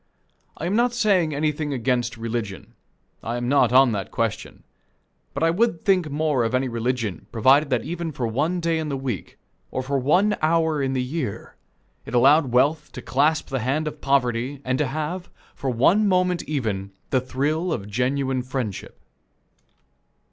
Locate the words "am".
0.65-0.75, 3.37-3.47